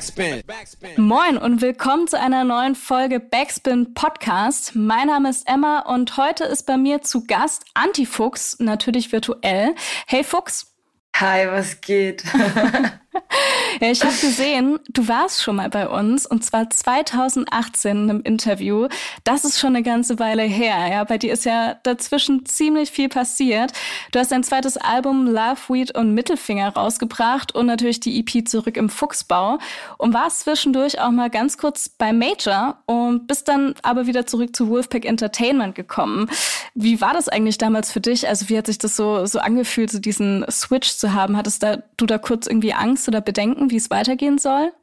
[0.00, 0.42] Backspin.
[0.96, 4.74] Moin und willkommen zu einer neuen Folge Backspin Podcast.
[4.74, 9.74] Mein Name ist Emma und heute ist bei mir zu Gast Antifuchs, natürlich virtuell.
[10.06, 10.74] Hey Fuchs.
[11.16, 12.24] Hi, was geht?
[13.80, 18.20] ja, ich habe gesehen, du warst schon mal bei uns und zwar 2018 in einem
[18.22, 18.88] Interview.
[19.24, 20.76] Das ist schon eine ganze Weile her.
[20.90, 23.72] Ja, bei dir ist ja dazwischen ziemlich viel passiert.
[24.12, 28.76] Du hast dein zweites Album Love, Weed und Mittelfinger rausgebracht und natürlich die EP Zurück
[28.76, 29.58] im Fuchsbau
[29.98, 34.54] und warst zwischendurch auch mal ganz kurz bei Major und bist dann aber wieder zurück
[34.54, 36.30] zu Wolfpack Entertainment gekommen.
[36.74, 38.28] Wie war das eigentlich damals für dich?
[38.28, 41.36] Also wie hat sich das so so angefühlt, so diesen Switch zu haben?
[41.36, 42.99] Hattest da, du da kurz irgendwie Angst?
[43.00, 44.74] Angst oder Bedenken, wie es weitergehen soll?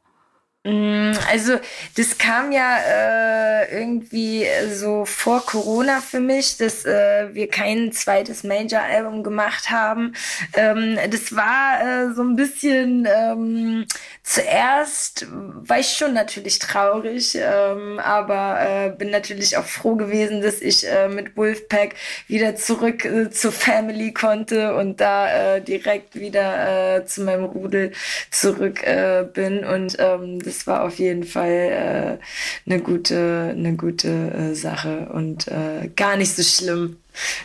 [0.68, 1.54] Mm, also
[1.96, 8.44] das kam ja äh, irgendwie so vor Corona für mich, dass äh, wir kein zweites
[8.44, 10.14] Major-Album gemacht haben.
[10.54, 13.86] Ähm, das war äh, so ein bisschen ähm,
[14.22, 20.60] zuerst war ich schon natürlich traurig, ähm, aber äh, bin natürlich auch froh gewesen, dass
[20.60, 21.94] ich äh, mit Wolfpack
[22.26, 27.92] wieder zurück äh, zur Family konnte und da äh, direkt wieder äh, zu meinem Rudel
[28.30, 29.64] zurück äh, bin.
[29.64, 32.18] Und ähm, das war auf jeden Fall
[32.66, 36.96] äh, eine gute, eine gute äh, Sache und äh, gar nicht so schlimm.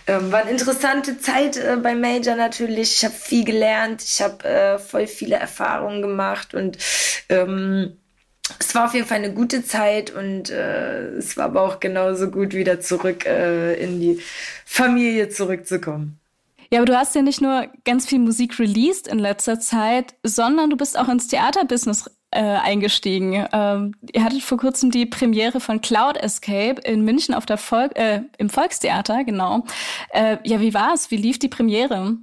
[0.08, 2.96] Ähm, war eine interessante Zeit äh, bei Major natürlich.
[2.96, 6.80] Ich habe viel gelernt, ich habe äh, voll viele Erfahrungen gemacht und
[7.30, 7.98] ähm,
[8.60, 12.32] es war auf jeden Fall eine gute Zeit und äh, es war aber auch genauso
[12.32, 14.20] gut, wieder zurück äh, in die
[14.66, 16.20] Familie zurückzukommen.
[16.74, 20.72] Ja, aber du hast ja nicht nur ganz viel Musik released in letzter Zeit, sondern
[20.72, 23.48] du bist auch ins Theaterbusiness äh, eingestiegen.
[23.52, 27.98] Ähm, ihr hattet vor kurzem die Premiere von Cloud Escape in München auf der Volk,
[27.98, 29.66] äh, im Volkstheater, genau.
[30.10, 31.12] Äh, ja, wie war es?
[31.12, 32.18] Wie lief die Premiere?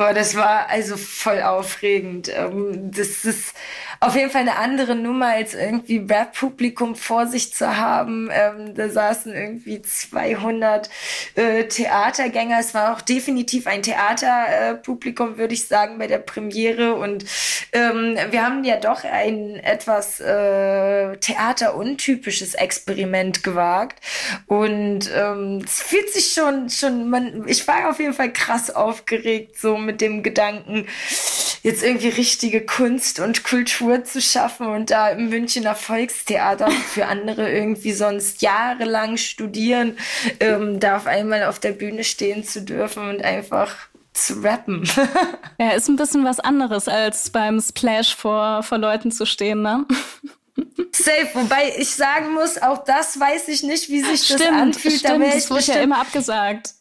[0.00, 2.30] Boah, das war also voll aufregend.
[2.34, 3.54] Ähm, das ist
[4.00, 8.30] auf jeden Fall eine andere Nummer, als irgendwie Rap-Publikum vor sich zu haben.
[8.32, 10.88] Ähm, da saßen irgendwie 200
[11.34, 12.58] äh, Theatergänger.
[12.58, 16.94] Es war auch definitiv ein Theaterpublikum, äh, würde ich sagen, bei der Premiere.
[16.94, 17.24] Und
[17.72, 24.02] ähm, wir haben ja doch ein etwas äh, theateruntypisches Experiment gewagt.
[24.46, 29.58] Und ähm, es fühlt sich schon, schon, man, ich war auf jeden Fall krass aufgeregt,
[29.58, 30.86] so mit mit dem Gedanken,
[31.62, 37.50] jetzt irgendwie richtige Kunst und Kultur zu schaffen und da im Münchner Volkstheater für andere
[37.50, 39.98] irgendwie sonst jahrelang studieren,
[40.40, 43.74] ähm, da auf einmal auf der Bühne stehen zu dürfen und einfach
[44.12, 44.88] zu rappen.
[45.58, 49.86] ja, ist ein bisschen was anderes, als beim Splash vor, vor Leuten zu stehen, ne?
[50.92, 54.98] Safe, wobei ich sagen muss, auch das weiß ich nicht, wie sich das stimmt, anfühlt.
[54.98, 56.74] Stimmt, da das wurde ja immer abgesagt.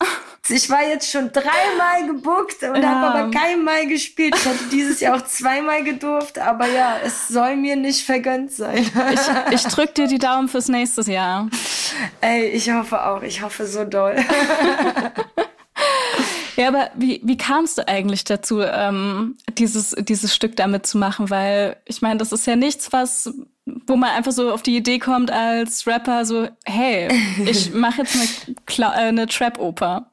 [0.50, 2.90] Ich war jetzt schon dreimal gebuckt und ja.
[2.90, 4.36] habe aber kein Mal gespielt.
[4.36, 8.90] Ich hätte dieses Jahr auch zweimal gedurft, aber ja, es soll mir nicht vergönnt sein.
[9.14, 11.50] Ich, ich drück dir die Daumen fürs nächste Jahr.
[12.22, 13.22] Ey, ich hoffe auch.
[13.22, 14.16] Ich hoffe so doll.
[16.56, 21.30] Ja, aber wie, wie kamst du eigentlich dazu, ähm, dieses, dieses Stück damit zu machen?
[21.30, 23.34] Weil ich meine, das ist ja nichts, was
[23.88, 27.08] wo man einfach so auf die Idee kommt als Rapper, so, hey,
[27.46, 30.09] ich mache jetzt eine, äh, eine Trap-Oper.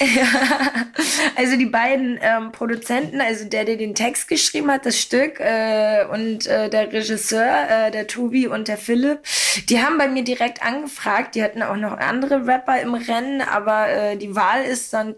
[0.00, 0.26] Ja,
[1.36, 6.04] also die beiden ähm, Produzenten, also der, der den Text geschrieben hat, das Stück, äh,
[6.10, 9.20] und äh, der Regisseur, äh, der Tobi und der Philipp,
[9.68, 11.34] die haben bei mir direkt angefragt.
[11.34, 15.14] Die hatten auch noch andere Rapper im Rennen, aber äh, die Wahl ist dann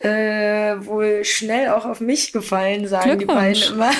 [0.00, 3.90] äh, wohl schnell auch auf mich gefallen, sagen die beiden immer.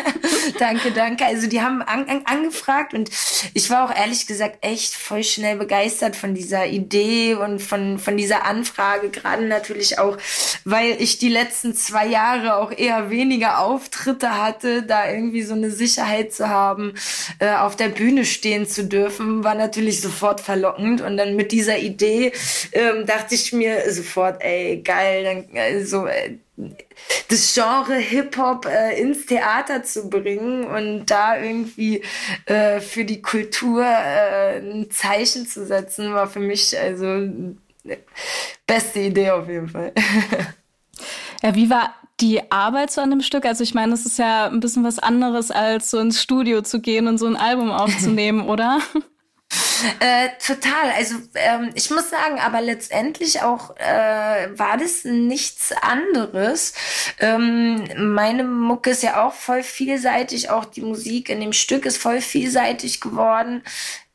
[0.58, 1.24] danke, danke.
[1.24, 3.10] Also die haben an, an, angefragt und
[3.54, 8.16] ich war auch ehrlich gesagt echt voll schnell begeistert von dieser Idee und von, von
[8.16, 10.16] dieser Anfrage, gerade natürlich auch,
[10.64, 15.70] weil ich die letzten zwei Jahre auch eher weniger Auftritte hatte, da irgendwie so eine
[15.70, 16.94] Sicherheit zu haben,
[17.38, 21.02] äh, auf der Bühne stehen zu dürfen, war natürlich sofort verlockend.
[21.02, 22.32] Und dann mit dieser Idee
[22.72, 26.36] ähm, dachte ich mir sofort, ey, geil, dann also äh,
[27.28, 32.02] das Genre Hip-Hop äh, ins Theater zu bringen und da irgendwie
[32.46, 37.28] äh, für die Kultur äh, ein Zeichen zu setzen, war für mich also
[38.66, 39.92] beste Idee auf jeden Fall.
[41.42, 43.46] Ja, wie war die Arbeit so an dem Stück?
[43.46, 46.80] Also ich meine, es ist ja ein bisschen was anderes, als so ins Studio zu
[46.80, 48.80] gehen und so ein Album aufzunehmen, oder?
[50.00, 50.90] Äh, total.
[50.96, 56.74] Also ähm, ich muss sagen, aber letztendlich auch äh, war das nichts anderes.
[57.18, 57.84] Ähm,
[58.14, 60.50] meine Mucke ist ja auch voll vielseitig.
[60.50, 63.62] Auch die Musik in dem Stück ist voll vielseitig geworden.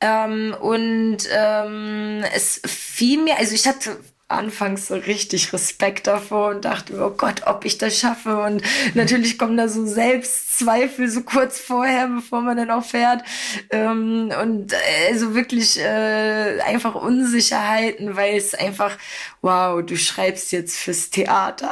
[0.02, 3.98] Ähm, und ähm, es fiel mir, also ich hatte
[4.28, 8.42] anfangs so richtig Respekt davor und dachte, oh Gott, ob ich das schaffe.
[8.42, 8.64] Und
[8.96, 13.24] natürlich kommen da so Selbstzweifel so kurz vorher, bevor man dann auch fährt.
[13.70, 14.74] Ähm, und
[15.08, 18.98] also wirklich äh, einfach Unsicherheiten, weil es einfach,
[19.46, 21.70] wow, du schreibst jetzt fürs Theater.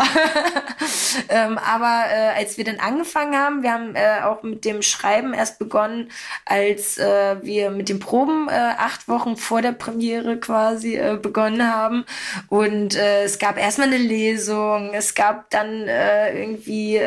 [1.30, 5.34] ähm, aber äh, als wir dann angefangen haben, wir haben äh, auch mit dem Schreiben
[5.34, 6.12] erst begonnen,
[6.46, 11.68] als äh, wir mit den Proben äh, acht Wochen vor der Premiere quasi äh, begonnen
[11.68, 12.06] haben.
[12.48, 17.00] Und äh, es gab erstmal eine Lesung, es gab dann irgendwie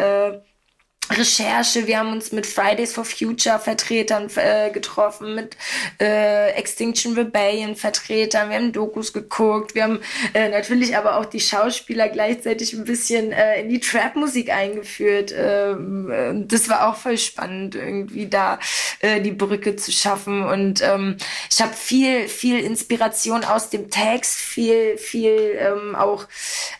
[1.10, 5.56] Recherche, wir haben uns mit Fridays for Future Vertretern äh, getroffen, mit
[6.00, 10.00] äh, Extinction Rebellion Vertretern, wir haben Dokus geguckt, wir haben
[10.34, 15.32] äh, natürlich aber auch die Schauspieler gleichzeitig ein bisschen äh, in die Trap-Musik eingeführt.
[15.36, 18.58] Ähm, äh, das war auch voll spannend, irgendwie da
[19.00, 20.42] äh, die Brücke zu schaffen.
[20.42, 21.16] Und ähm,
[21.50, 26.26] ich habe viel, viel Inspiration aus dem Text, viel, viel ähm, auch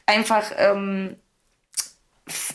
[0.06, 1.16] einfach ähm,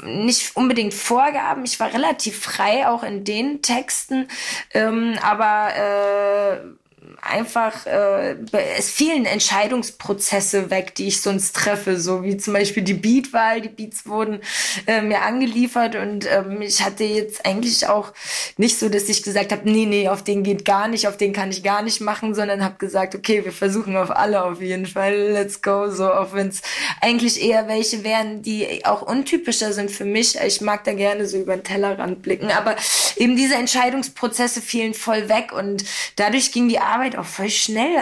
[0.03, 1.63] nicht unbedingt Vorgaben.
[1.63, 4.27] Ich war relativ frei auch in den Texten,
[4.73, 6.59] ähm, aber äh,
[7.22, 8.36] einfach, äh,
[8.78, 13.62] es fielen Entscheidungsprozesse weg, die ich sonst treffe, so wie zum Beispiel die Beatwahl.
[13.62, 14.40] Die Beats wurden
[14.88, 18.13] äh, mir angeliefert und ähm, ich hatte jetzt eigentlich auch
[18.58, 21.34] nicht so, dass ich gesagt habe, nee, nee, auf den geht gar nicht, auf den
[21.34, 24.86] kann ich gar nicht machen, sondern habe gesagt, okay, wir versuchen auf alle auf jeden
[24.86, 26.62] Fall, let's go, so, auch wenn es
[27.02, 30.38] eigentlich eher welche wären, die auch untypischer sind für mich.
[30.46, 32.75] Ich mag da gerne so über den Tellerrand blicken, aber
[33.18, 35.84] eben diese Entscheidungsprozesse fielen voll weg und
[36.16, 37.98] dadurch ging die Arbeit Arbeit auch voll schnell.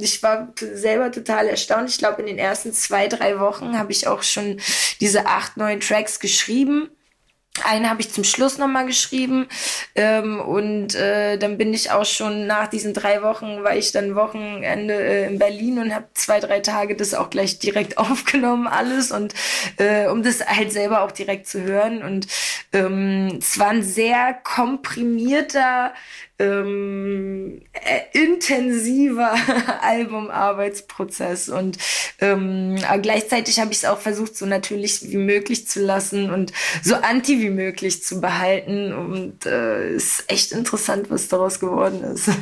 [0.00, 1.90] Ich war selber total erstaunt.
[1.90, 4.58] Ich glaube, in den ersten zwei, drei Wochen habe ich auch schon
[5.00, 6.88] diese acht neuen Tracks geschrieben.
[7.64, 9.48] Einen habe ich zum Schluss nochmal geschrieben
[9.96, 14.14] ähm, und äh, dann bin ich auch schon nach diesen drei Wochen, war ich dann
[14.14, 19.10] Wochenende äh, in Berlin und habe zwei, drei Tage das auch gleich direkt aufgenommen alles
[19.10, 19.34] und
[19.78, 22.28] äh, um das halt selber auch direkt zu hören und
[22.72, 25.92] ähm, es war ein sehr komprimierter
[26.38, 29.34] ähm, äh, intensiver
[29.82, 31.78] Albumarbeitsprozess und
[32.20, 36.52] ähm, gleichzeitig habe ich es auch versucht, so natürlich wie möglich zu lassen und
[36.82, 42.30] so anti wie möglich zu behalten und äh, ist echt interessant, was daraus geworden ist.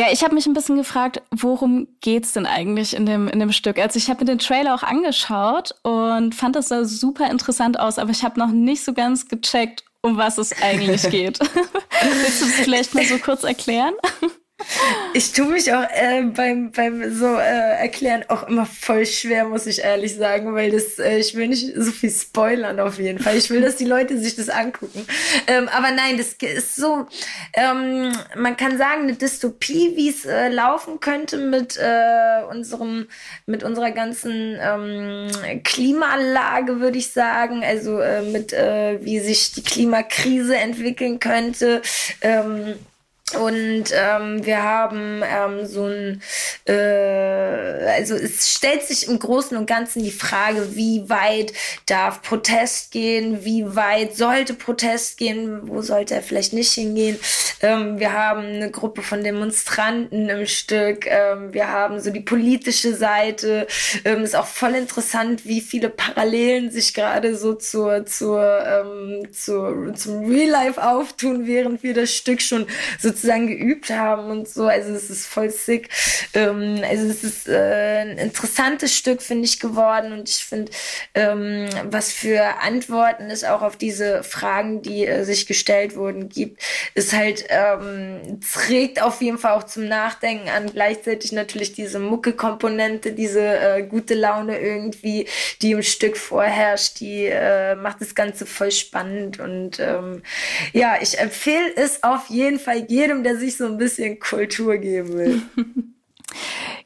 [0.00, 3.52] Ja, ich habe mich ein bisschen gefragt, worum geht's denn eigentlich in dem, in dem
[3.52, 3.78] Stück?
[3.78, 8.00] Also ich habe mir den Trailer auch angeschaut und fand das da super interessant aus,
[8.00, 11.40] aber ich habe noch nicht so ganz gecheckt, um was es eigentlich geht.
[11.40, 13.94] Willst du es vielleicht mal so kurz erklären?
[15.12, 19.66] Ich tue mich auch äh, beim, beim so äh, erklären auch immer voll schwer, muss
[19.66, 23.36] ich ehrlich sagen, weil das, äh, ich will nicht so viel spoilern auf jeden Fall.
[23.36, 25.06] Ich will, dass die Leute sich das angucken.
[25.46, 27.06] Ähm, aber nein, das ist so,
[27.52, 33.06] ähm, man kann sagen, eine Dystopie, wie es äh, laufen könnte mit äh, unserem,
[33.46, 35.28] mit unserer ganzen ähm,
[35.62, 37.62] Klimalage, würde ich sagen.
[37.64, 41.82] Also äh, mit äh, wie sich die Klimakrise entwickeln könnte.
[42.20, 42.74] Ähm,
[43.36, 46.22] und ähm, wir haben ähm, so ein,
[46.66, 46.72] äh,
[47.96, 51.52] also es stellt sich im Großen und Ganzen die Frage, wie weit
[51.86, 57.18] darf Protest gehen, wie weit sollte Protest gehen, wo sollte er vielleicht nicht hingehen.
[57.60, 62.94] Ähm, wir haben eine Gruppe von Demonstranten im Stück, ähm, wir haben so die politische
[62.94, 63.66] Seite.
[64.04, 69.94] Ähm, ist auch voll interessant, wie viele Parallelen sich gerade so zur, zur, ähm, zur,
[69.94, 72.66] zum Real Life auftun, während wir das Stück schon
[73.00, 74.66] sozusagen sozusagen geübt haben und so.
[74.66, 75.88] Also es ist voll sick.
[76.34, 80.12] Ähm, also es ist äh, ein interessantes Stück, finde ich, geworden.
[80.12, 80.70] Und ich finde,
[81.14, 86.62] ähm, was für Antworten es auch auf diese Fragen, die äh, sich gestellt wurden, gibt,
[86.94, 90.70] ist halt, ähm, trägt auf jeden Fall auch zum Nachdenken an.
[90.70, 95.26] Gleichzeitig natürlich diese Mucke-Komponente, diese äh, gute Laune irgendwie,
[95.62, 99.40] die im Stück vorherrscht, die äh, macht das Ganze voll spannend.
[99.40, 100.22] Und ähm,
[100.72, 104.76] ja, ich empfehle es auf jeden Fall jedem jedem, der sich so ein bisschen Kultur
[104.78, 105.42] geben will.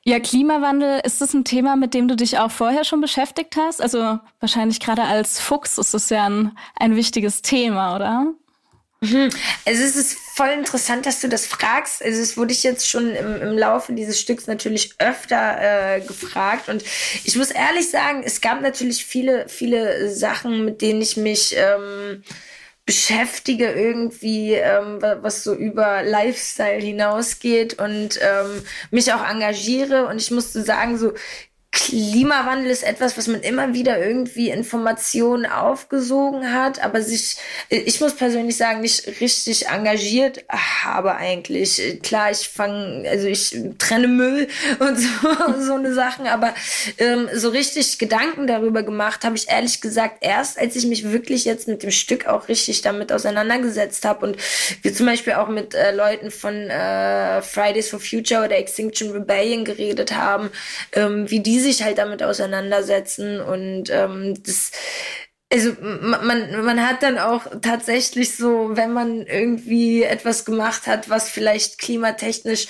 [0.05, 3.83] Ja, Klimawandel, ist das ein Thema, mit dem du dich auch vorher schon beschäftigt hast?
[3.83, 8.33] Also wahrscheinlich gerade als Fuchs ist das ja ein, ein wichtiges Thema, oder?
[9.01, 9.29] Mhm.
[9.67, 12.03] Also es ist voll interessant, dass du das fragst.
[12.03, 16.71] Also es wurde ich jetzt schon im, im Laufe dieses Stücks natürlich öfter äh, gefragt.
[16.71, 16.83] Und
[17.25, 22.23] ich muss ehrlich sagen, es gab natürlich viele, viele Sachen, mit denen ich mich ähm,
[22.89, 30.07] beschäftige irgendwie, ähm, was so über Lifestyle hinausgeht und ähm, mich auch engagiere.
[30.07, 31.13] Und ich musste sagen, so
[31.79, 37.37] Klimawandel ist etwas, was man immer wieder irgendwie Informationen aufgesogen hat, aber sich,
[37.69, 42.01] ich muss persönlich sagen, nicht richtig engagiert habe eigentlich.
[42.03, 44.49] Klar, ich fange, also ich trenne Müll
[44.81, 46.53] und so, so eine Sachen, aber
[46.99, 51.45] ähm, so richtig Gedanken darüber gemacht habe ich ehrlich gesagt erst, als ich mich wirklich
[51.45, 54.37] jetzt mit dem Stück auch richtig damit auseinandergesetzt habe und
[54.83, 59.65] wir zum Beispiel auch mit äh, Leuten von äh, Fridays for Future oder Extinction Rebellion
[59.65, 60.51] geredet haben,
[60.93, 64.73] ähm, wie die sich halt damit auseinandersetzen und ähm, das
[65.51, 71.31] also man, man hat dann auch tatsächlich so, wenn man irgendwie etwas gemacht hat, was
[71.31, 72.69] vielleicht klimatechnisch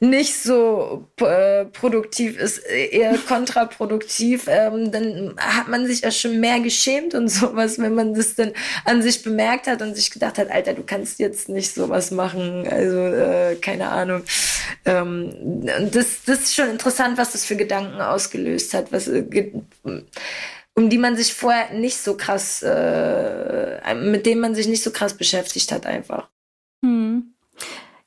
[0.00, 6.60] nicht so äh, produktiv ist, eher kontraproduktiv, ähm, dann hat man sich ja schon mehr
[6.60, 8.52] geschämt und sowas, wenn man das dann
[8.84, 12.68] an sich bemerkt hat und sich gedacht hat, Alter, du kannst jetzt nicht sowas machen,
[12.68, 14.22] also äh, keine Ahnung.
[14.84, 15.32] Ähm,
[15.90, 19.22] das, das ist schon interessant, was das für Gedanken ausgelöst hat, was äh,
[20.78, 24.92] um die man sich vorher nicht so krass, äh, mit denen man sich nicht so
[24.92, 26.28] krass beschäftigt hat einfach.
[26.84, 27.34] Hm.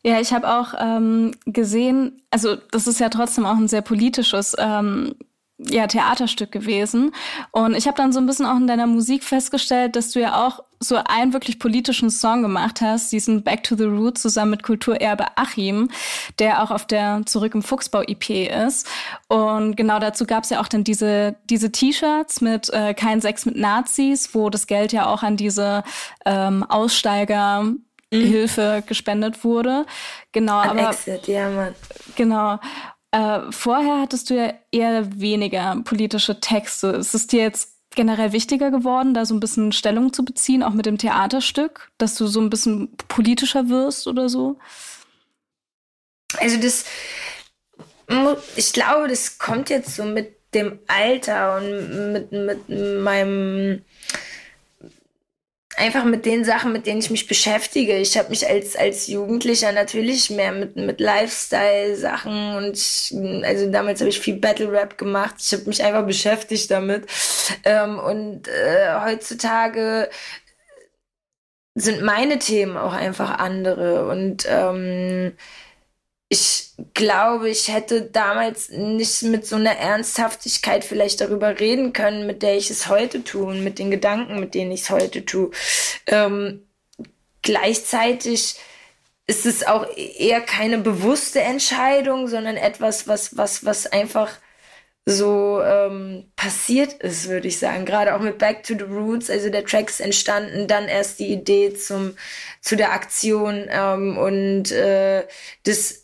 [0.04, 4.56] Ja, ich habe auch ähm, gesehen, also das ist ja trotzdem auch ein sehr politisches
[4.58, 5.16] ähm,
[5.70, 7.14] ja, Theaterstück gewesen.
[7.52, 10.46] Und ich habe dann so ein bisschen auch in deiner Musik festgestellt, dass du ja
[10.46, 14.64] auch so einen wirklich politischen Song gemacht hast, diesen Back to the Roots zusammen mit
[14.64, 15.90] Kulturerbe Achim,
[16.40, 18.30] der auch auf der Zurück im Fuchsbau EP
[18.66, 18.88] ist.
[19.28, 23.46] Und genau dazu gab es ja auch dann diese diese T-Shirts mit äh, kein Sex
[23.46, 25.84] mit Nazis, wo das Geld ja auch an diese
[26.26, 27.84] ähm, Aussteiger mhm.
[28.12, 29.86] Hilfe gespendet wurde.
[30.32, 31.76] Genau, An aber Exit, ja, Mann.
[32.16, 32.60] Genau.
[33.12, 36.88] Äh, vorher hattest du ja eher weniger politische Texte.
[36.88, 40.74] Ist es dir jetzt generell wichtiger geworden, da so ein bisschen Stellung zu beziehen, auch
[40.74, 44.58] mit dem Theaterstück, dass du so ein bisschen politischer wirst oder so?
[46.38, 46.86] Also das,
[48.56, 53.84] ich glaube, das kommt jetzt so mit dem Alter und mit, mit meinem
[55.78, 57.98] einfach mit den Sachen, mit denen ich mich beschäftige.
[57.98, 63.14] Ich habe mich als, als Jugendlicher natürlich mehr mit, mit Lifestyle-Sachen und ich,
[63.44, 65.36] also damals habe ich viel Battle Rap gemacht.
[65.40, 67.08] Ich habe mich einfach beschäftigt damit.
[67.64, 70.10] Ähm, und äh, heutzutage
[71.76, 75.34] sind meine Themen auch einfach andere und ähm,
[76.32, 82.42] ich glaube, ich hätte damals nicht mit so einer Ernsthaftigkeit vielleicht darüber reden können, mit
[82.42, 85.52] der ich es heute tue und mit den Gedanken, mit denen ich es heute tue.
[86.08, 86.66] Ähm,
[87.42, 88.56] gleichzeitig
[89.28, 94.32] ist es auch eher keine bewusste Entscheidung, sondern etwas, was, was, was einfach
[95.06, 97.84] so ähm, passiert ist, würde ich sagen.
[97.84, 101.28] Gerade auch mit Back to the Roots, also der Track ist entstanden, dann erst die
[101.28, 102.16] Idee zum,
[102.62, 105.28] zu der Aktion ähm, und äh,
[105.64, 106.01] das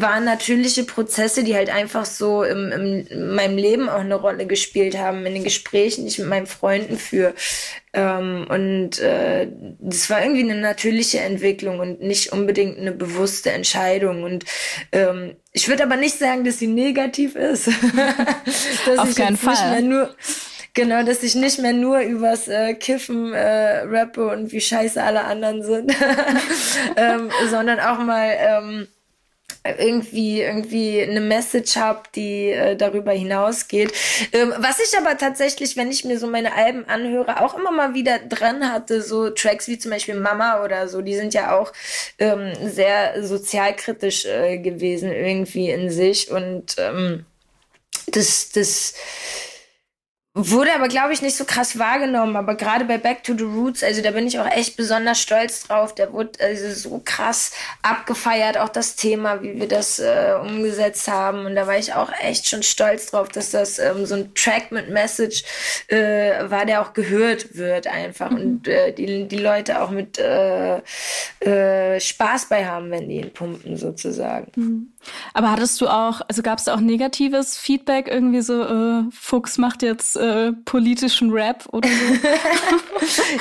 [0.00, 4.46] waren natürliche Prozesse, die halt einfach so im, im, in meinem Leben auch eine Rolle
[4.46, 7.34] gespielt haben, in den Gesprächen, die ich mit meinen Freunden führe.
[7.92, 9.48] Ähm, und äh,
[9.80, 14.22] das war irgendwie eine natürliche Entwicklung und nicht unbedingt eine bewusste Entscheidung.
[14.22, 14.44] Und
[14.92, 17.66] ähm, ich würde aber nicht sagen, dass sie negativ ist.
[18.86, 19.82] dass Auf ich keinen Fall.
[19.82, 20.14] Nur,
[20.74, 25.22] Genau, dass ich nicht mehr nur übers äh, Kiffen äh, rappe und wie scheiße alle
[25.22, 25.94] anderen sind,
[26.96, 28.88] ähm, sondern auch mal ähm,
[29.64, 33.92] irgendwie irgendwie eine Message habe, die äh, darüber hinausgeht.
[34.32, 37.94] Ähm, was ich aber tatsächlich, wenn ich mir so meine Alben anhöre, auch immer mal
[37.94, 41.72] wieder dran hatte, so Tracks wie zum Beispiel Mama oder so, die sind ja auch
[42.18, 47.24] ähm, sehr sozialkritisch äh, gewesen irgendwie in sich und ähm,
[48.08, 48.94] das das
[50.36, 52.34] Wurde aber, glaube ich, nicht so krass wahrgenommen.
[52.34, 55.62] Aber gerade bei Back to the Roots, also da bin ich auch echt besonders stolz
[55.62, 55.94] drauf.
[55.94, 61.46] Der wurde also so krass abgefeiert, auch das Thema, wie wir das äh, umgesetzt haben.
[61.46, 64.72] Und da war ich auch echt schon stolz drauf, dass das ähm, so ein Track
[64.72, 65.44] mit Message
[65.86, 68.30] äh, war, der auch gehört wird einfach.
[68.30, 68.36] Mhm.
[68.36, 70.80] Und äh, die, die Leute auch mit äh,
[71.44, 74.50] äh, Spaß bei haben, wenn die ihn pumpen, sozusagen.
[74.56, 74.88] Mhm.
[75.34, 79.58] Aber hattest du auch, also gab es da auch negatives Feedback, irgendwie so, äh, Fuchs
[79.58, 81.94] macht jetzt äh, politischen Rap oder so?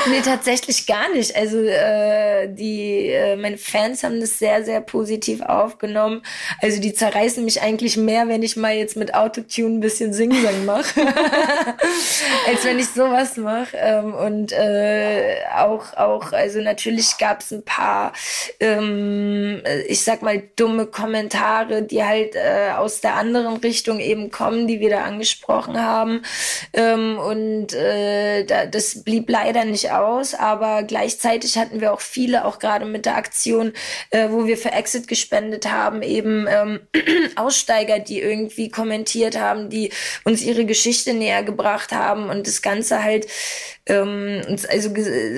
[0.09, 1.35] nee, tatsächlich gar nicht.
[1.35, 6.21] Also äh, die, äh, meine Fans haben das sehr, sehr positiv aufgenommen.
[6.61, 10.65] Also die zerreißen mich eigentlich mehr, wenn ich mal jetzt mit Autotune ein bisschen Singsang
[10.65, 11.01] mache,
[12.47, 13.77] als wenn ich sowas mache.
[13.77, 14.53] Ähm, und
[15.55, 17.92] auch, auch, also natürlich gab es ein paar,
[18.59, 24.67] ähm, ich sag mal, dumme Kommentare die halt äh, aus der anderen Richtung eben kommen,
[24.67, 26.21] die wir da angesprochen haben.
[26.73, 32.45] Ähm, und äh, da, das blieb leider nicht aus, aber gleichzeitig hatten wir auch viele,
[32.45, 33.73] auch gerade mit der Aktion,
[34.09, 36.79] äh, wo wir für Exit gespendet haben, eben ähm,
[37.35, 39.91] Aussteiger, die irgendwie kommentiert haben, die
[40.23, 43.27] uns ihre Geschichte näher gebracht haben und das Ganze halt
[43.85, 44.89] ähm, uns also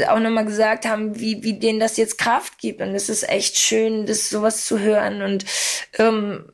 [0.08, 2.82] auch nochmal gesagt haben, wie, wie denen das jetzt Kraft gibt.
[2.82, 5.22] Und es ist echt schön, das sowas zu hören.
[5.22, 5.46] Und
[5.98, 6.46] ähm,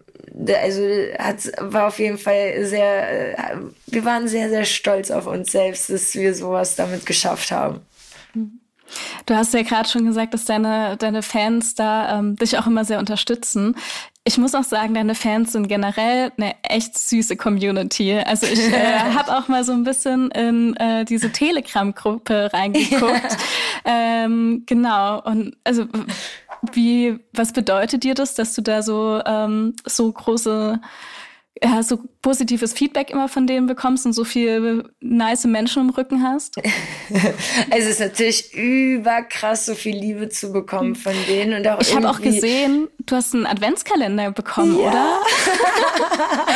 [0.48, 0.82] also
[1.18, 3.58] hat, war auf jeden Fall sehr, äh,
[3.88, 7.82] wir waren sehr, sehr stolz auf uns selbst, dass wir sowas damit geschafft haben.
[9.26, 12.84] Du hast ja gerade schon gesagt, dass deine, deine Fans da ähm, dich auch immer
[12.86, 13.76] sehr unterstützen.
[14.24, 18.20] Ich muss auch sagen, deine Fans sind generell eine echt süße Community.
[18.20, 23.38] Also ich äh, habe auch mal so ein bisschen in äh, diese Telegram-Gruppe reingeguckt.
[23.84, 25.24] Ähm, genau.
[25.24, 25.88] Und also
[26.72, 30.80] wie, was bedeutet dir das, dass du da so ähm, so große
[31.64, 36.24] ja, so positives Feedback immer von denen bekommst und so viele nice Menschen im Rücken
[36.24, 36.56] hast?
[37.70, 41.54] es ist natürlich überkrass, so viel Liebe zu bekommen von denen.
[41.54, 44.90] Und auch ich habe auch gesehen, du hast einen Adventskalender bekommen, ja.
[44.90, 45.20] oder?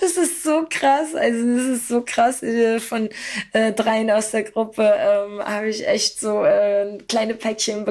[0.00, 1.14] das ist so krass.
[1.14, 2.42] Also das ist so krass.
[2.42, 3.08] Äh, von
[3.52, 7.84] äh, dreien aus der Gruppe ähm, habe ich echt so äh, kleine Päckchen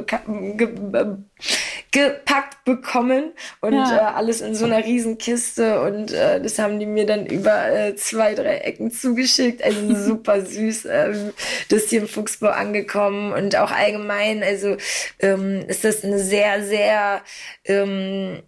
[1.92, 3.98] gepackt bekommen und ja.
[3.98, 7.70] äh, alles in so einer riesen Kiste und äh, das haben die mir dann über
[7.70, 9.62] äh, zwei, drei Ecken zugeschickt.
[9.62, 11.34] Also super süß, ähm,
[11.70, 14.78] das hier im Fuchsbau angekommen und auch allgemein, also
[15.20, 17.22] ähm, ist das eine sehr, sehr
[17.66, 18.42] ähm,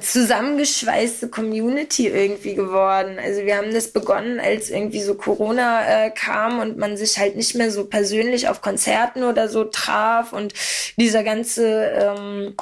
[0.00, 3.18] zusammengeschweißte Community irgendwie geworden.
[3.22, 7.36] Also wir haben das begonnen, als irgendwie so Corona äh, kam und man sich halt
[7.36, 10.54] nicht mehr so persönlich auf Konzerten oder so traf und
[10.96, 12.54] dieser ganze ähm,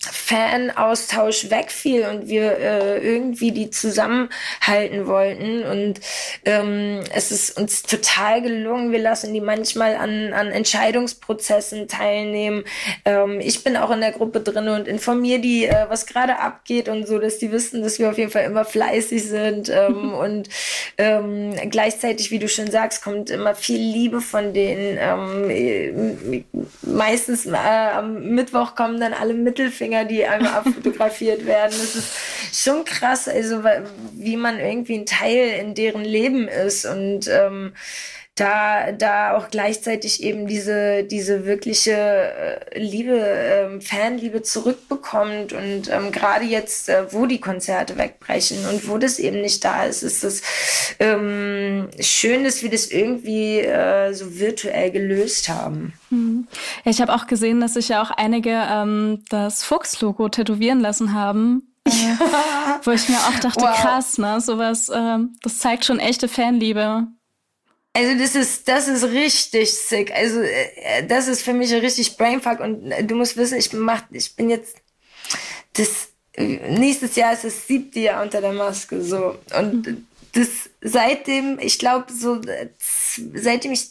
[0.00, 5.64] Fan-Austausch wegfiel und wir äh, irgendwie die zusammenhalten wollten.
[5.64, 6.00] Und
[6.44, 8.92] ähm, es ist uns total gelungen.
[8.92, 12.62] Wir lassen die manchmal an, an Entscheidungsprozessen teilnehmen.
[13.04, 16.88] Ähm, ich bin auch in der Gruppe drin und informiere die, äh, was gerade abgeht
[16.88, 19.68] und so, dass die wissen, dass wir auf jeden Fall immer fleißig sind.
[19.68, 20.48] Ähm, und
[20.96, 24.96] ähm, gleichzeitig, wie du schon sagst, kommt immer viel Liebe von denen.
[25.00, 26.44] Ähm,
[26.82, 31.72] meistens äh, am Mittwoch kommen dann alle Mittelfinger Finger, die einmal abfotografiert werden.
[31.72, 33.62] Das ist schon krass, also
[34.14, 37.72] wie man irgendwie ein Teil in deren Leben ist und ähm,
[38.34, 45.52] da, da auch gleichzeitig eben diese, diese wirkliche äh, Liebe, ähm, Fanliebe zurückbekommt.
[45.52, 49.86] Und ähm, gerade jetzt, äh, wo die Konzerte wegbrechen und wo das eben nicht da
[49.86, 50.42] ist, ist es
[51.00, 55.94] ähm, schön, dass wir das irgendwie äh, so virtuell gelöst haben.
[56.38, 56.48] Mhm.
[56.84, 61.12] Ja, ich habe auch gesehen, dass sich ja auch einige ähm, das Fuchs-Logo tätowieren lassen
[61.12, 61.74] haben.
[61.84, 62.80] Äh, ja.
[62.84, 63.76] Wo ich mir auch dachte, wow.
[63.76, 64.40] krass, ne?
[64.40, 67.06] Sowas, äh, das zeigt schon echte Fanliebe.
[67.94, 70.12] Also das ist, das ist richtig sick.
[70.14, 74.02] Also äh, das ist für mich richtig Brainfuck und äh, du musst wissen, ich mach,
[74.10, 74.76] ich bin jetzt
[75.72, 80.48] das nächstes Jahr ist das siebte Jahr unter der Maske so und das
[80.80, 82.68] seitdem, ich glaube so äh,
[83.34, 83.90] seitdem ich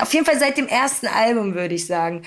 [0.00, 2.22] auf jeden Fall seit dem ersten Album, würde ich sagen,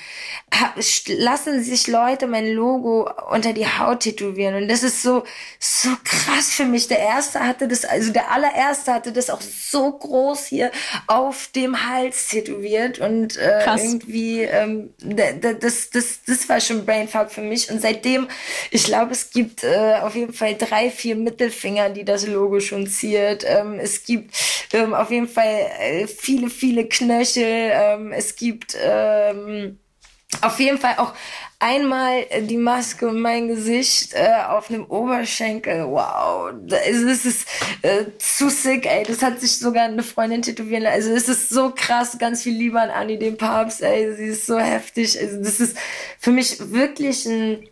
[1.07, 4.55] lassen sich Leute mein Logo unter die Haut tätowieren.
[4.55, 5.23] Und das ist so,
[5.59, 6.87] so krass für mich.
[6.87, 10.71] Der erste hatte das, also der allererste hatte das auch so groß hier
[11.07, 12.99] auf dem Hals tätowiert.
[12.99, 17.71] Und äh, irgendwie, ähm, das, das, das war schon Brainfuck für mich.
[17.71, 18.27] Und seitdem,
[18.71, 22.87] ich glaube, es gibt äh, auf jeden Fall drei, vier Mittelfinger, die das Logo schon
[22.87, 23.45] ziert.
[23.47, 24.35] Ähm, es gibt
[24.73, 27.71] ähm, auf jeden Fall äh, viele, viele Knöchel.
[27.73, 29.79] Ähm, es gibt ähm,
[30.41, 31.13] auf jeden Fall auch
[31.59, 35.85] einmal die Maske und mein Gesicht äh, auf einem Oberschenkel.
[35.85, 37.47] Wow, es ist
[37.81, 39.03] äh, zu sick, ey.
[39.03, 40.95] Das hat sich sogar eine Freundin tätowieren lassen.
[40.95, 44.15] Also es ist so krass, ganz viel Liebe an Annie, den Papst, ey.
[44.15, 45.19] Sie ist so heftig.
[45.19, 45.77] Also das ist
[46.19, 47.67] für mich wirklich ein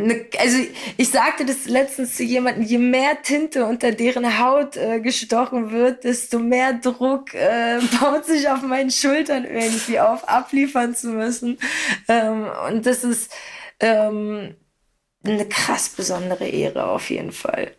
[0.00, 0.58] Ne, also
[0.96, 6.04] ich sagte das letztens zu jemandem, je mehr Tinte unter deren Haut äh, gestochen wird,
[6.04, 11.58] desto mehr Druck äh, baut sich auf meinen Schultern irgendwie auf, abliefern zu müssen.
[12.06, 13.34] Ähm, und das ist
[13.80, 14.54] ähm,
[15.24, 17.72] eine krass besondere Ehre auf jeden Fall.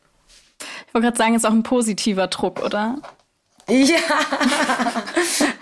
[0.88, 3.02] Ich wollte gerade sagen, ist auch ein positiver Druck, oder?
[3.70, 3.98] Ja,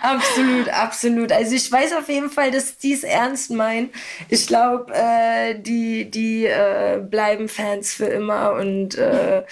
[0.00, 1.32] absolut, absolut.
[1.32, 3.90] Also ich weiß auf jeden Fall, dass die es ernst meinen.
[4.28, 9.42] Ich glaube, äh, die, die äh, bleiben Fans für immer und äh,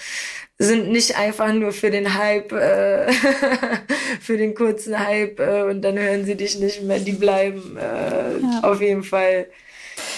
[0.59, 3.11] sind nicht einfach nur für den Hype, äh,
[4.21, 6.99] für den kurzen Hype äh, und dann hören sie dich nicht mehr.
[6.99, 8.59] Die bleiben äh, ja.
[8.63, 9.47] auf jeden Fall.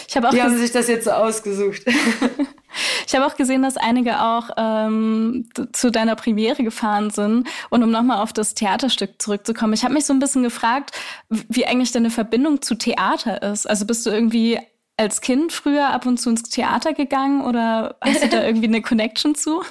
[0.08, 1.84] Ich habe auch die haben sich das jetzt so ausgesucht.
[3.08, 7.47] Ich habe auch gesehen, dass einige auch ähm, zu deiner Premiere gefahren sind.
[7.69, 10.91] Und um nochmal auf das Theaterstück zurückzukommen, ich habe mich so ein bisschen gefragt,
[11.29, 13.69] wie eigentlich deine Verbindung zu Theater ist.
[13.69, 14.60] Also bist du irgendwie
[14.97, 18.82] als Kind früher ab und zu ins Theater gegangen oder hast du da irgendwie eine
[18.82, 19.63] Connection zu?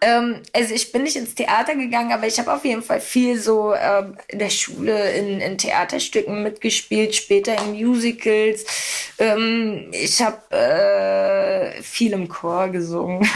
[0.00, 3.38] Ähm, also ich bin nicht ins Theater gegangen, aber ich habe auf jeden Fall viel
[3.38, 8.64] so ähm, in der Schule in, in Theaterstücken mitgespielt, später in Musicals.
[9.18, 13.28] Ähm, ich habe äh, viel im Chor gesungen.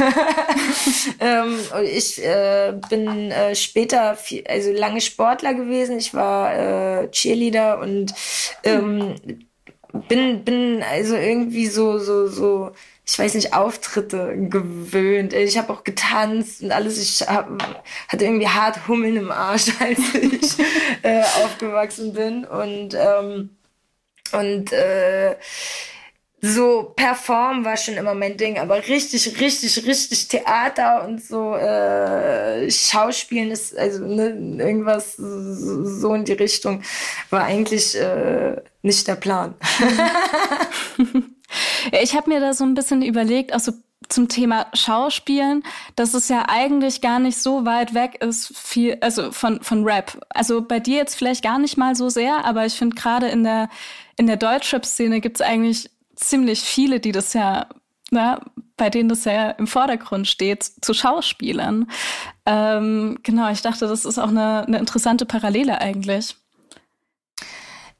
[1.21, 5.99] ähm, ich äh, bin äh, später viel, also lange Sportler gewesen.
[5.99, 8.15] Ich war äh, Cheerleader und
[8.65, 9.17] ähm,
[10.09, 12.73] bin bin also irgendwie so so so
[13.13, 15.35] ich weiß nicht, Auftritte gewöhnt.
[15.35, 16.97] Ich habe auch getanzt und alles.
[16.97, 17.47] Ich hab,
[18.09, 20.59] hatte irgendwie hart Hummeln im Arsch, als ich
[21.03, 22.47] äh, aufgewachsen bin.
[22.47, 23.51] Und, ähm,
[24.33, 25.37] und äh,
[26.41, 32.71] so performen war schon immer mein Ding, aber richtig, richtig, richtig Theater und so äh,
[32.71, 36.83] Schauspielen ist, also ne, irgendwas so in die Richtung,
[37.29, 39.55] war eigentlich äh, nicht der Plan.
[42.01, 43.73] Ich habe mir da so ein bisschen überlegt, also
[44.09, 45.63] zum Thema Schauspielen,
[45.97, 50.21] dass es ja eigentlich gar nicht so weit weg ist, viel, also von, von Rap.
[50.31, 53.45] Also bei dir jetzt vielleicht gar nicht mal so sehr, aber ich finde gerade in
[53.45, 53.69] der,
[54.17, 57.67] in der Deutschrap-Szene gibt es eigentlich ziemlich viele, die das ja,
[58.11, 58.41] na,
[58.77, 61.91] bei denen das ja im Vordergrund steht, zu Schauspielern.
[62.47, 66.37] Ähm, genau, ich dachte, das ist auch eine, eine interessante Parallele eigentlich.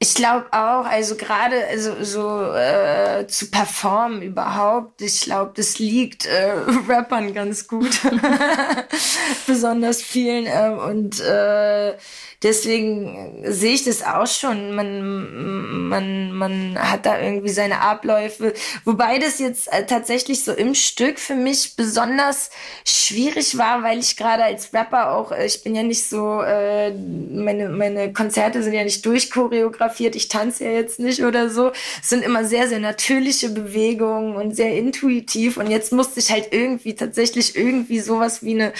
[0.03, 6.25] Ich glaube auch, also gerade also so äh, zu performen überhaupt, ich glaube, das liegt
[6.25, 6.51] äh,
[6.89, 8.01] Rappern ganz gut,
[9.47, 11.95] besonders vielen äh, und äh,
[12.43, 14.75] deswegen sehe ich das auch schon.
[14.75, 18.53] Man, man, man hat da irgendwie seine Abläufe.
[18.83, 22.49] Wobei das jetzt äh, tatsächlich so im Stück für mich besonders
[22.85, 26.91] schwierig war, weil ich gerade als Rapper auch, äh, ich bin ja nicht so, äh,
[26.91, 31.71] meine, meine Konzerte sind ja nicht durchchoreografiert, ich tanze ja jetzt nicht oder so.
[32.01, 35.57] Es sind immer sehr, sehr natürliche Bewegungen und sehr intuitiv.
[35.57, 38.73] Und jetzt musste ich halt irgendwie tatsächlich irgendwie sowas wie eine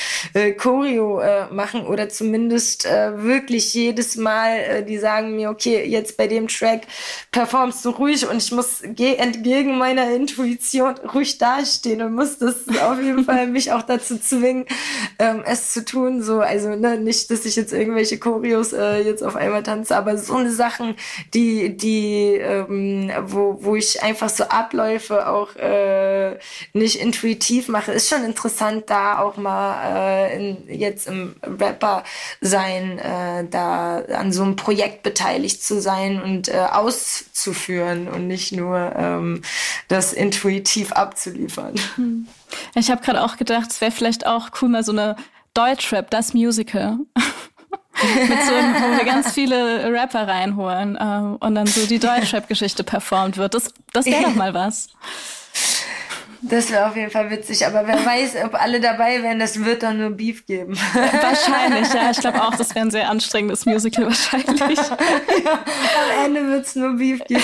[0.57, 1.21] Choreo
[1.51, 6.47] machen oder zumindest wirklich wirklich jedes Mal, äh, die sagen mir, okay, jetzt bei dem
[6.47, 6.87] Track
[7.31, 12.99] performst du ruhig und ich muss entgegen meiner Intuition ruhig dastehen und muss das auf
[12.99, 14.65] jeden Fall mich auch dazu zwingen,
[15.19, 16.23] ähm, es zu tun.
[16.23, 20.17] So, also ne, nicht, dass ich jetzt irgendwelche Choreos äh, jetzt auf einmal tanze, aber
[20.17, 20.95] so eine Sachen,
[21.35, 26.39] die, die, ähm, wo, wo ich einfach so Abläufe auch äh,
[26.73, 32.03] nicht intuitiv mache, ist schon interessant, da auch mal äh, in, jetzt im Rapper
[32.41, 32.99] sein
[33.49, 39.41] da an so einem Projekt beteiligt zu sein und äh, auszuführen und nicht nur ähm,
[39.87, 41.75] das intuitiv abzuliefern.
[41.95, 42.27] Hm.
[42.75, 45.15] Ich habe gerade auch gedacht, es wäre vielleicht auch cool, mal so eine
[45.53, 46.97] Deutschrap, das Musical.
[48.01, 53.37] Mit so, wo wir ganz viele Rapper reinholen äh, und dann so die Deutschrap-Geschichte performt
[53.37, 53.53] wird.
[53.53, 54.89] Das, das wäre doch mal was.
[56.43, 59.83] Das wäre auf jeden Fall witzig, aber wer weiß, ob alle dabei wären, das wird
[59.83, 60.77] dann nur Beef geben.
[60.93, 62.11] Wahrscheinlich, ja.
[62.11, 64.77] Ich glaube auch, das wäre ein sehr anstrengendes Musical wahrscheinlich.
[64.77, 67.41] ja, am Ende wird es nur Beef geben.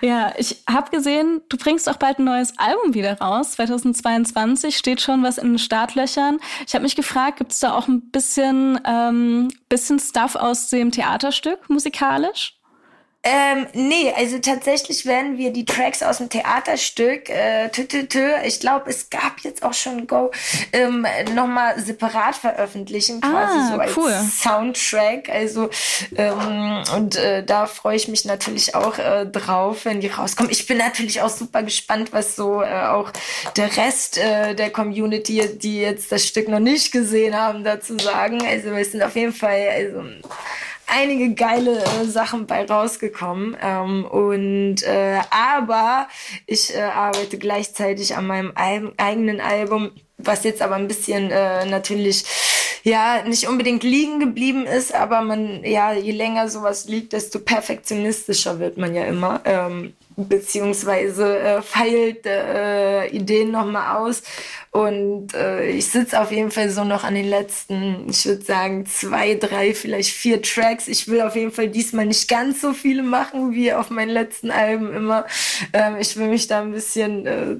[0.00, 3.52] Ja, ich habe gesehen, du bringst auch bald ein neues Album wieder raus.
[3.52, 6.40] 2022 steht schon was in den Startlöchern.
[6.66, 10.90] Ich habe mich gefragt, gibt es da auch ein bisschen, ähm, bisschen Stuff aus dem
[10.90, 12.60] Theaterstück musikalisch?
[13.26, 18.28] Ähm, nee, also tatsächlich werden wir die Tracks aus dem Theaterstück, äh, tü, tü, tü,
[18.44, 20.30] ich glaube, es gab jetzt auch schon Go,
[20.74, 24.12] ähm, nochmal separat veröffentlichen, quasi ah, so als cool.
[24.30, 25.30] Soundtrack.
[25.30, 25.70] Also,
[26.16, 30.52] ähm, und äh, da freue ich mich natürlich auch äh, drauf, wenn die rauskommen.
[30.52, 33.10] Ich bin natürlich auch super gespannt, was so äh, auch
[33.56, 38.44] der Rest äh, der Community, die jetzt das Stück noch nicht gesehen haben, dazu sagen.
[38.46, 40.02] Also, wir sind auf jeden Fall, also,
[40.94, 43.56] einige geile äh, Sachen bei rausgekommen.
[43.60, 46.08] Ähm, und äh, aber
[46.46, 51.66] ich äh, arbeite gleichzeitig an meinem Al eigenen Album, was jetzt aber ein bisschen äh,
[51.66, 52.24] natürlich
[52.84, 58.58] ja nicht unbedingt liegen geblieben ist, aber man ja je länger sowas liegt, desto perfektionistischer
[58.58, 59.40] wird man ja immer.
[59.44, 64.22] Ähm, beziehungsweise äh, feilt äh, Ideen nochmal aus.
[64.70, 68.86] Und äh, ich sitze auf jeden Fall so noch an den letzten, ich würde sagen,
[68.86, 70.88] zwei, drei, vielleicht vier Tracks.
[70.88, 74.50] Ich will auf jeden Fall diesmal nicht ganz so viele machen wie auf meinen letzten
[74.50, 75.26] Alben immer.
[75.72, 77.56] Ähm, ich will mich da ein bisschen äh,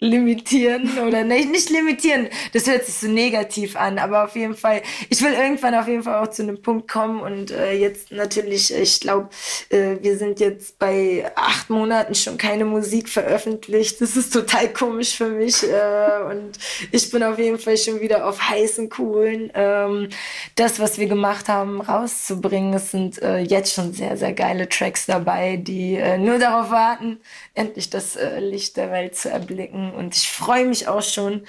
[0.00, 4.82] limitieren oder nicht, nicht limitieren, das hört sich so negativ an, aber auf jeden Fall,
[5.08, 8.72] ich will irgendwann auf jeden Fall auch zu einem Punkt kommen und äh, jetzt natürlich,
[8.72, 9.28] ich glaube,
[9.70, 15.16] äh, wir sind jetzt bei acht Monaten schon keine Musik veröffentlicht, das ist total komisch
[15.16, 16.52] für mich äh, und
[16.92, 20.10] ich bin auf jeden Fall schon wieder auf heißen Kohlen, ähm,
[20.54, 25.06] das, was wir gemacht haben, rauszubringen, es sind äh, jetzt schon sehr, sehr geile Tracks
[25.06, 27.18] dabei, die äh, nur darauf warten,
[27.58, 29.92] endlich das äh, Licht der Welt zu erblicken.
[29.92, 31.42] Und ich freue mich auch schon,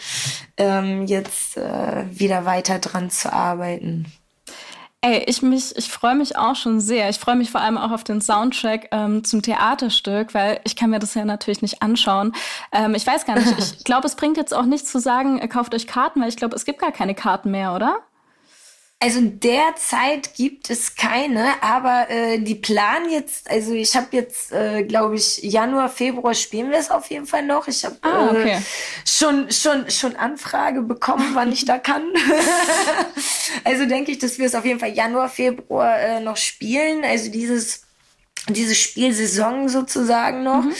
[0.58, 4.12] ähm, jetzt äh, wieder weiter dran zu arbeiten.
[5.02, 7.08] Ey, ich mich, ich freue mich auch schon sehr.
[7.10, 10.90] Ich freue mich vor allem auch auf den Soundtrack ähm, zum Theaterstück, weil ich kann
[10.90, 12.34] mir das ja natürlich nicht anschauen.
[12.74, 13.48] Ähm, ich weiß gar nicht.
[13.80, 16.56] Ich glaube, es bringt jetzt auch nichts zu sagen, kauft euch Karten, weil ich glaube,
[16.56, 18.00] es gibt gar keine Karten mehr, oder?
[19.02, 24.84] Also derzeit gibt es keine, aber äh, die planen jetzt, also ich habe jetzt, äh,
[24.84, 27.70] glaube ich, Januar, Februar spielen wir es auf jeden Fall noch.
[27.70, 28.58] Ich habe ah, okay.
[28.58, 28.62] äh,
[29.06, 32.04] schon, schon, schon Anfrage bekommen, wann ich da kann.
[33.64, 37.06] also denke ich, dass wir es auf jeden Fall Januar, Februar äh, noch spielen.
[37.06, 37.84] Also dieses
[38.48, 40.64] diese Spielsaison sozusagen noch.
[40.64, 40.74] Mhm.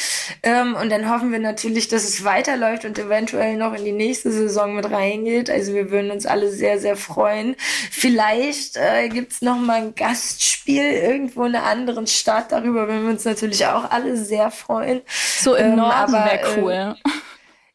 [0.44, 4.32] Ähm, und dann hoffen wir natürlich, dass es weiterläuft und eventuell noch in die nächste
[4.32, 5.50] Saison mit reingeht.
[5.50, 7.56] Also wir würden uns alle sehr, sehr freuen.
[7.92, 12.52] Vielleicht äh, gibt's noch mal ein Gastspiel irgendwo in einer anderen Stadt.
[12.52, 15.02] Darüber würden wir uns natürlich auch alle sehr freuen.
[15.40, 16.72] So im ähm, Norden wäre äh, cool.
[16.72, 17.10] Äh,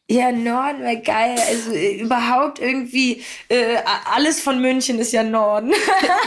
[0.07, 1.35] ja, Norden wäre geil.
[1.47, 3.77] Also äh, überhaupt irgendwie äh,
[4.13, 5.71] alles von München ist ja Norden.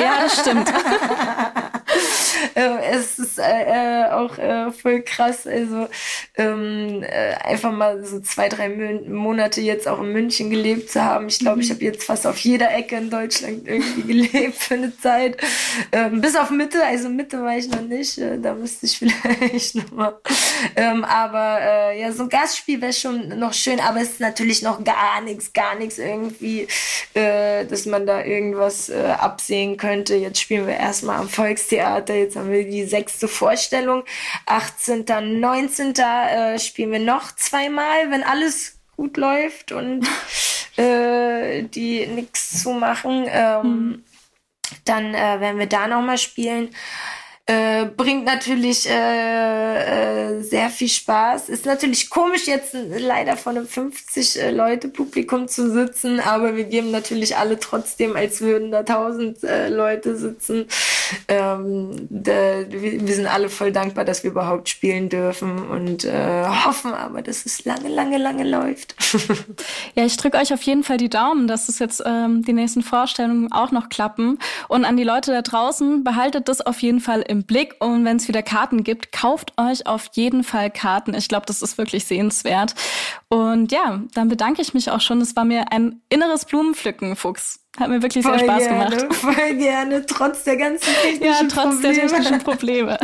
[0.01, 0.69] ja, das stimmt.
[2.59, 5.47] äh, es ist äh, äh, auch äh, voll krass.
[5.47, 5.89] Also
[6.37, 11.29] ähm, äh, einfach mal so zwei, drei Monate jetzt auch in München gelebt zu haben.
[11.29, 14.97] Ich glaube, ich habe jetzt fast auf jeder Ecke in Deutschland irgendwie gelebt für eine
[14.97, 15.37] Zeit.
[15.93, 18.19] Ähm, bis auf Mitte, also Mitte war ich noch nicht.
[18.19, 20.17] Äh, da müsste ich vielleicht nochmal.
[20.75, 24.83] Ähm, aber ja, so ein Gastspiel wäre schon noch schön, aber es ist natürlich noch
[24.83, 26.67] gar nichts, gar nichts irgendwie,
[27.15, 30.17] dass man da irgendwas absehen könnte.
[30.17, 34.05] Jetzt spielen wir erstmal am Volkstheater jetzt haben wir die sechste Vorstellung.
[34.47, 35.05] 18.,
[35.41, 35.95] 19.
[35.97, 40.07] Äh, spielen wir noch zweimal, wenn alles gut läuft und
[40.77, 43.27] äh, die nichts zu machen.
[43.29, 44.05] Ähm, hm.
[44.85, 46.71] Dann äh, werden wir da nochmal spielen.
[47.51, 51.49] Äh, bringt natürlich äh, äh, sehr viel Spaß.
[51.49, 56.65] Ist natürlich komisch, jetzt leider vor einem 50 äh, Leute Publikum zu sitzen, aber wir
[56.65, 60.67] geben natürlich alle trotzdem, als würden da 1000 äh, Leute sitzen.
[61.29, 62.33] Ähm, da,
[62.69, 67.47] wir, sind alle voll dankbar, dass wir überhaupt spielen dürfen und äh, hoffen aber, dass
[67.47, 68.95] es lange, lange, lange läuft.
[69.95, 72.83] ja, ich drücke euch auf jeden Fall die Daumen, dass es jetzt ähm, die nächsten
[72.83, 74.39] Vorstellungen auch noch klappen.
[74.69, 78.05] Und an die Leute da draußen, behaltet das auf jeden Fall im im Blick und
[78.05, 81.15] wenn es wieder Karten gibt, kauft euch auf jeden Fall Karten.
[81.15, 82.75] Ich glaube, das ist wirklich sehenswert.
[83.29, 85.21] Und ja, dann bedanke ich mich auch schon.
[85.21, 87.61] Es war mir ein inneres Blumenpflücken, Fuchs.
[87.79, 89.15] Hat mir wirklich voll sehr Spaß gerne, gemacht.
[89.21, 91.27] Voll gerne, trotz der ganzen technischen Probleme.
[91.27, 91.81] Ja, trotz Probleme.
[91.83, 92.99] der technischen Probleme.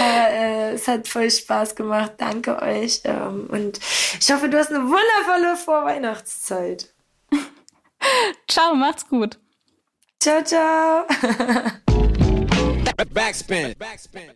[0.00, 2.12] Aber, äh, es hat voll Spaß gemacht.
[2.18, 3.02] Danke euch.
[3.04, 3.78] Ähm, und
[4.20, 6.92] ich hoffe, du hast eine wundervolle Vorweihnachtszeit.
[8.48, 9.38] ciao, macht's gut.
[10.20, 11.04] Ciao, ciao.
[13.12, 13.74] Backspin.
[13.78, 14.32] Backspin.